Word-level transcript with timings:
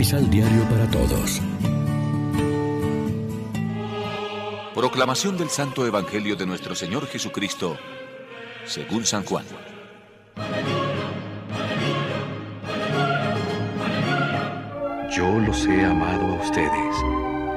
Misal 0.00 0.30
Diario 0.30 0.62
para 0.70 0.90
Todos. 0.90 1.42
Proclamación 4.74 5.36
del 5.36 5.50
Santo 5.50 5.86
Evangelio 5.86 6.36
de 6.36 6.46
nuestro 6.46 6.74
Señor 6.74 7.06
Jesucristo, 7.06 7.76
según 8.64 9.04
San 9.04 9.24
Juan. 9.26 9.44
Yo 15.14 15.38
los 15.38 15.66
he 15.66 15.84
amado 15.84 16.28
a 16.28 16.42
ustedes, 16.44 16.96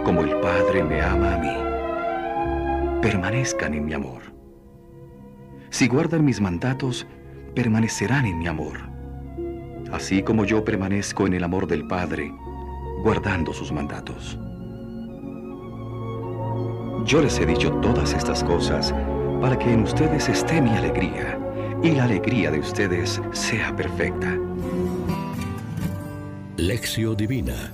como 0.03 0.19
el 0.23 0.37
Padre 0.41 0.83
me 0.83 1.01
ama 1.01 1.35
a 1.35 1.37
mí. 1.37 3.01
Permanezcan 3.01 3.73
en 3.73 3.85
mi 3.85 3.93
amor. 3.93 4.21
Si 5.69 5.87
guardan 5.87 6.25
mis 6.25 6.41
mandatos, 6.41 7.07
permanecerán 7.55 8.25
en 8.25 8.37
mi 8.37 8.47
amor. 8.47 8.93
Así 9.93 10.23
como 10.23 10.43
yo 10.43 10.65
permanezco 10.65 11.27
en 11.27 11.33
el 11.33 11.43
amor 11.43 11.67
del 11.67 11.85
Padre, 11.85 12.33
guardando 13.03 13.51
sus 13.53 13.69
mandatos. 13.69 14.39
Yo 17.05 17.21
les 17.21 17.37
he 17.37 17.45
dicho 17.45 17.69
todas 17.81 18.13
estas 18.13 18.41
cosas 18.45 18.93
para 19.41 19.59
que 19.59 19.73
en 19.73 19.83
ustedes 19.83 20.29
esté 20.29 20.61
mi 20.61 20.69
alegría 20.69 21.37
y 21.83 21.91
la 21.91 22.05
alegría 22.05 22.49
de 22.49 22.59
ustedes 22.59 23.21
sea 23.33 23.75
perfecta. 23.75 24.39
Lección 26.55 27.17
Divina 27.17 27.73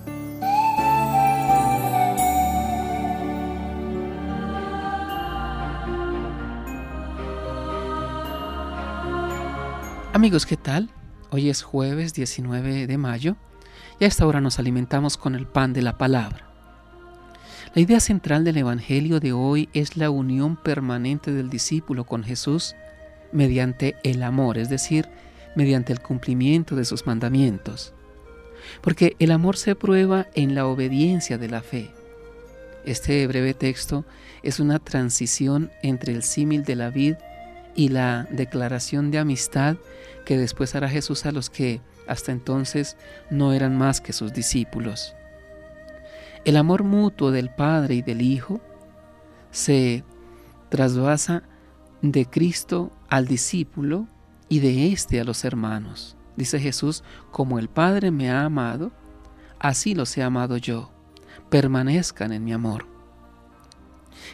Amigos, 10.11 10.47
¿qué 10.47 10.57
tal? 10.57 10.89
Hoy 11.29 11.49
es 11.49 11.61
jueves 11.61 12.15
19 12.15 12.87
de 12.87 12.97
mayo 12.97 13.37
y 13.99 14.05
a 14.05 14.07
esta 14.07 14.25
hora 14.25 14.41
nos 14.41 14.59
alimentamos 14.59 15.17
con 15.17 15.35
el 15.35 15.45
pan 15.45 15.73
de 15.73 15.81
la 15.81 15.97
palabra. 15.97 16.49
La 17.75 17.81
idea 17.81 17.99
central 17.99 18.43
del 18.43 18.57
Evangelio 18.57 19.19
de 19.19 19.33
hoy 19.33 19.69
es 19.73 19.97
la 19.97 20.09
unión 20.09 20.55
permanente 20.55 21.31
del 21.31 21.49
discípulo 21.49 22.05
con 22.05 22.23
Jesús 22.23 22.75
mediante 23.31 23.95
el 24.03 24.23
amor, 24.23 24.57
es 24.57 24.69
decir, 24.69 25.07
mediante 25.55 25.93
el 25.93 25.99
cumplimiento 25.99 26.75
de 26.75 26.85
sus 26.85 27.05
mandamientos. 27.05 27.93
Porque 28.81 29.15
el 29.19 29.31
amor 29.31 29.57
se 29.57 29.75
prueba 29.75 30.27
en 30.33 30.55
la 30.55 30.65
obediencia 30.65 31.37
de 31.37 31.49
la 31.49 31.61
fe. 31.61 31.91
Este 32.85 33.27
breve 33.27 33.53
texto 33.53 34.05
es 34.41 34.59
una 34.59 34.79
transición 34.79 35.69
entre 35.83 36.13
el 36.13 36.23
símil 36.23 36.63
de 36.63 36.75
la 36.75 36.89
vid 36.89 37.15
y 37.75 37.89
la 37.89 38.27
declaración 38.31 39.11
de 39.11 39.19
amistad 39.19 39.77
que 40.25 40.37
después 40.37 40.73
hará 40.75 40.89
Jesús 40.89 41.25
a 41.25 41.31
los 41.31 41.49
que 41.49 41.81
hasta 42.09 42.31
entonces 42.31 42.97
no 43.29 43.53
eran 43.53 43.77
más 43.77 44.01
que 44.01 44.13
sus 44.13 44.33
discípulos. 44.33 45.15
El 46.43 46.57
amor 46.57 46.83
mutuo 46.83 47.31
del 47.31 47.49
Padre 47.49 47.95
y 47.95 48.01
del 48.01 48.21
Hijo 48.21 48.59
se 49.51 50.03
trasvasa 50.69 51.43
de 52.01 52.25
Cristo 52.25 52.91
al 53.09 53.27
discípulo 53.27 54.07
y 54.47 54.59
de 54.59 54.91
éste 54.91 55.19
a 55.19 55.23
los 55.23 55.45
hermanos. 55.45 56.15
Dice 56.35 56.59
Jesús, 56.59 57.03
como 57.31 57.59
el 57.59 57.69
Padre 57.69 58.11
me 58.11 58.31
ha 58.31 58.45
amado, 58.45 58.91
así 59.59 59.93
los 59.93 60.17
he 60.17 60.23
amado 60.23 60.57
yo. 60.57 60.91
Permanezcan 61.49 62.31
en 62.31 62.43
mi 62.43 62.53
amor. 62.53 62.87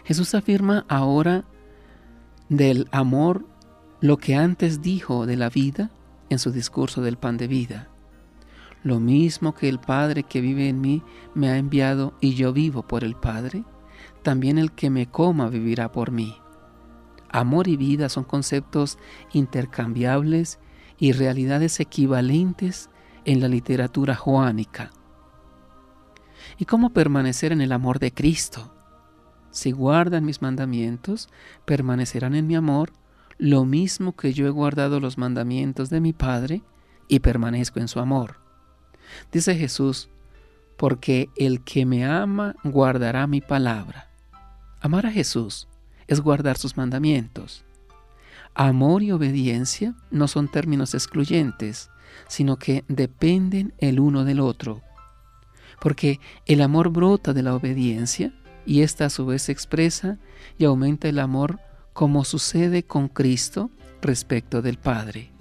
Jesús 0.03 0.35
afirma 0.35 0.85
ahora 0.87 1.45
del 2.49 2.87
amor 2.91 3.45
lo 4.01 4.17
que 4.17 4.35
antes 4.35 4.81
dijo 4.81 5.25
de 5.25 5.35
la 5.35 5.49
vida 5.49 5.89
en 6.29 6.39
su 6.39 6.51
discurso 6.51 7.01
del 7.01 7.17
pan 7.17 7.37
de 7.37 7.47
vida. 7.47 7.89
Lo 8.83 8.99
mismo 8.99 9.55
que 9.55 9.67
el 9.67 9.79
Padre 9.79 10.23
que 10.23 10.41
vive 10.41 10.69
en 10.69 10.79
mí 10.79 11.01
me 11.33 11.49
ha 11.49 11.57
enviado 11.57 12.13
y 12.21 12.35
yo 12.35 12.53
vivo 12.53 12.83
por 12.83 13.03
el 13.03 13.15
Padre, 13.15 13.63
también 14.21 14.57
el 14.57 14.71
que 14.71 14.89
me 14.89 15.07
coma 15.07 15.49
vivirá 15.49 15.91
por 15.91 16.11
mí. 16.11 16.37
Amor 17.29 17.67
y 17.67 17.77
vida 17.77 18.09
son 18.09 18.23
conceptos 18.23 18.97
intercambiables 19.33 20.59
y 20.97 21.11
realidades 21.11 21.79
equivalentes 21.79 22.89
en 23.25 23.41
la 23.41 23.47
literatura 23.47 24.15
joánica. 24.15 24.91
¿Y 26.57 26.65
cómo 26.65 26.91
permanecer 26.91 27.51
en 27.51 27.61
el 27.61 27.71
amor 27.71 27.99
de 27.99 28.13
Cristo? 28.13 28.71
Si 29.51 29.71
guardan 29.71 30.25
mis 30.25 30.41
mandamientos, 30.41 31.29
permanecerán 31.65 32.35
en 32.35 32.45
mi 32.47 32.55
amor, 32.55 32.91
lo 33.37 33.65
mismo 33.65 34.15
que 34.15 34.33
yo 34.33 34.47
he 34.47 34.49
guardado 34.49 34.99
los 34.99 35.17
mandamientos 35.17 35.89
de 35.89 35.99
mi 35.99 36.13
Padre 36.13 36.61
y 37.07 37.19
permanezco 37.19 37.79
en 37.79 37.87
su 37.87 37.99
amor. 37.99 38.37
Dice 39.31 39.55
Jesús, 39.55 40.09
porque 40.77 41.29
el 41.35 41.63
que 41.63 41.85
me 41.85 42.05
ama 42.05 42.55
guardará 42.63 43.27
mi 43.27 43.41
palabra. 43.41 44.09
Amar 44.81 45.05
a 45.05 45.11
Jesús 45.11 45.67
es 46.07 46.21
guardar 46.21 46.57
sus 46.57 46.77
mandamientos. 46.77 47.63
Amor 48.53 49.03
y 49.03 49.11
obediencia 49.11 49.95
no 50.11 50.27
son 50.27 50.49
términos 50.49 50.93
excluyentes, 50.93 51.89
sino 52.27 52.57
que 52.57 52.83
dependen 52.87 53.73
el 53.79 53.99
uno 53.99 54.23
del 54.23 54.39
otro. 54.39 54.81
Porque 55.81 56.19
el 56.45 56.61
amor 56.61 56.89
brota 56.89 57.33
de 57.33 57.43
la 57.43 57.53
obediencia 57.53 58.33
y 58.65 58.81
ésta 58.81 59.05
a 59.05 59.09
su 59.09 59.25
vez 59.25 59.49
expresa 59.49 60.17
y 60.57 60.65
aumenta 60.65 61.09
el 61.09 61.19
amor 61.19 61.59
como 61.95 62.25
sucede 62.25 62.83
con 62.83 63.07
Cristo 63.07 63.71
respecto 64.01 64.61
del 64.61 64.77
Padre. 64.77 65.31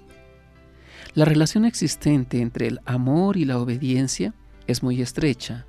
La 1.13 1.25
relación 1.25 1.65
existente 1.65 2.39
entre 2.39 2.67
el 2.67 2.79
amor 2.85 3.35
y 3.35 3.43
la 3.43 3.59
obediencia 3.59 4.33
es 4.65 4.81
muy 4.81 5.01
estrecha. 5.01 5.65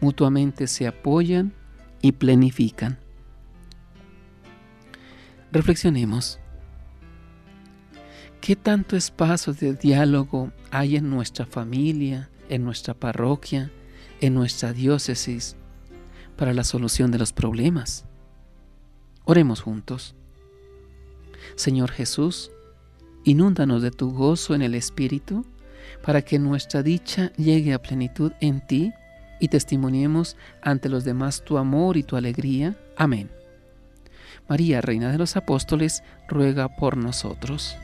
Mutuamente 0.00 0.66
se 0.66 0.88
apoyan 0.88 1.54
y 2.02 2.10
planifican. 2.10 2.98
Reflexionemos. 5.52 6.40
¿Qué 8.40 8.56
tanto 8.56 8.96
espacio 8.96 9.52
de 9.52 9.74
diálogo 9.74 10.50
hay 10.72 10.96
en 10.96 11.08
nuestra 11.08 11.46
familia, 11.46 12.30
en 12.48 12.64
nuestra 12.64 12.94
parroquia, 12.94 13.70
en 14.20 14.34
nuestra 14.34 14.72
diócesis 14.72 15.54
para 16.36 16.52
la 16.52 16.64
solución 16.64 17.12
de 17.12 17.18
los 17.20 17.32
problemas? 17.32 18.06
Oremos 19.26 19.60
juntos. 19.60 20.14
Señor 21.56 21.90
Jesús, 21.90 22.50
Inúndanos 23.26 23.82
de 23.82 23.90
tu 23.90 24.12
gozo 24.12 24.54
en 24.54 24.62
el 24.62 24.76
Espíritu, 24.76 25.44
para 26.04 26.22
que 26.22 26.38
nuestra 26.38 26.84
dicha 26.84 27.32
llegue 27.32 27.74
a 27.74 27.82
plenitud 27.82 28.30
en 28.40 28.64
ti 28.64 28.92
y 29.40 29.48
testimoniemos 29.48 30.36
ante 30.62 30.88
los 30.88 31.02
demás 31.02 31.42
tu 31.44 31.58
amor 31.58 31.96
y 31.96 32.04
tu 32.04 32.14
alegría. 32.14 32.76
Amén. 32.96 33.28
María, 34.48 34.80
Reina 34.80 35.10
de 35.10 35.18
los 35.18 35.36
Apóstoles, 35.36 36.04
ruega 36.28 36.68
por 36.76 36.96
nosotros. 36.96 37.76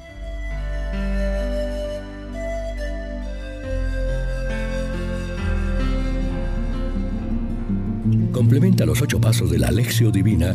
Complementa 8.31 8.87
los 8.87 9.03
ocho 9.03 9.21
pasos 9.21 9.51
de 9.51 9.59
la 9.59 9.67
Alexio 9.67 10.13
Divina 10.13 10.55